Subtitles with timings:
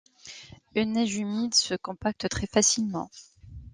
[0.73, 3.11] Une neige humide se compacte très facilement.